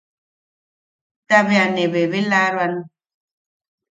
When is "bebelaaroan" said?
1.93-2.73